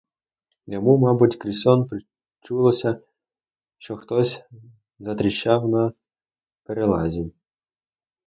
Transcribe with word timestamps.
Йому, 0.67 0.97
мабуть, 0.97 1.35
крізь 1.35 1.61
сон 1.61 1.87
причулося, 1.89 2.99
що 3.77 3.95
хтось 3.97 4.43
затріщав 4.99 5.69
на 5.69 5.93
перелазі. 6.63 7.31